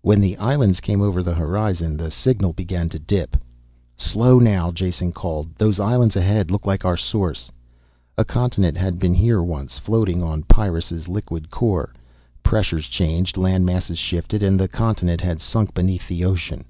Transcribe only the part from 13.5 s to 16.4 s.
masses shifted, and the continent had sunk beneath the